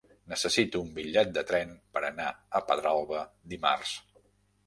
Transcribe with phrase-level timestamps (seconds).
[0.31, 3.23] Necessito un bitllet de tren per anar a Pedralba
[3.55, 3.95] dimarts.